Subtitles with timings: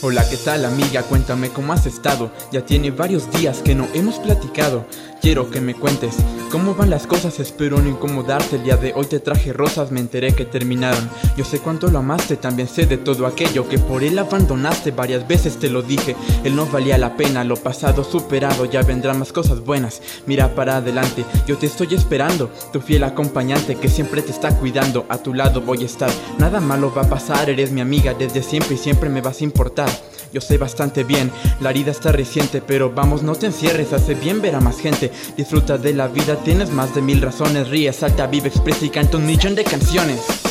[0.00, 1.02] Hola, ¿qué tal amiga?
[1.02, 2.30] Cuéntame cómo has estado.
[2.52, 4.86] Ya tiene varios días que no hemos platicado.
[5.20, 6.14] Quiero que me cuentes
[6.52, 8.56] cómo van las cosas, espero no incomodarte.
[8.56, 11.10] El día de hoy te traje rosas, me enteré que terminaron.
[11.36, 14.92] Yo sé cuánto lo amaste, también sé de todo aquello que por él abandonaste.
[14.92, 17.42] Varias veces te lo dije, él no valía la pena.
[17.42, 20.00] Lo pasado superado, ya vendrán más cosas buenas.
[20.26, 22.50] Mira para adelante, yo te estoy esperando.
[22.72, 25.06] Tu fiel acompañante que siempre te está cuidando.
[25.08, 27.50] A tu lado voy a estar, nada malo va a pasar.
[27.50, 29.87] Eres mi amiga desde siempre y siempre me vas a importar.
[30.32, 34.42] Yo sé bastante bien, la herida está reciente, pero vamos, no te encierres, hace bien
[34.42, 35.10] ver a más gente.
[35.36, 39.16] Disfruta de la vida, tienes más de mil razones, ríe, salta, vive, expresa y canta
[39.16, 40.47] un millón de canciones.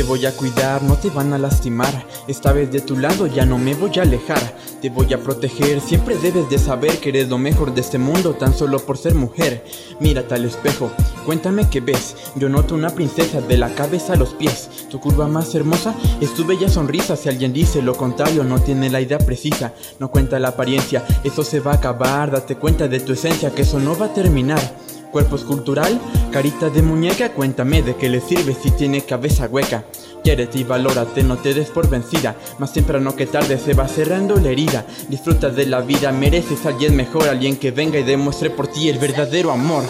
[0.00, 2.06] Te voy a cuidar, no te van a lastimar.
[2.26, 4.40] Esta vez de tu lado ya no me voy a alejar.
[4.80, 8.32] Te voy a proteger, siempre debes de saber que eres lo mejor de este mundo
[8.32, 9.62] tan solo por ser mujer.
[10.00, 10.90] Mírate al espejo,
[11.26, 12.16] cuéntame qué ves.
[12.34, 14.70] Yo noto una princesa de la cabeza a los pies.
[14.90, 17.14] Tu curva más hermosa es tu bella sonrisa.
[17.14, 19.74] Si alguien dice lo contrario, no tiene la idea precisa.
[19.98, 22.30] No cuenta la apariencia, eso se va a acabar.
[22.30, 24.62] Date cuenta de tu esencia, que eso no va a terminar.
[25.10, 29.84] Cuerpo escultural, carita de muñeca, cuéntame de qué le sirve si tiene cabeza hueca.
[30.22, 32.36] Quiérete y valórate, no te des por vencida.
[32.58, 34.86] Más temprano que tarde se va cerrando la herida.
[35.08, 38.98] Disfruta de la vida, mereces alguien mejor, alguien que venga y demuestre por ti el
[38.98, 39.84] verdadero amor.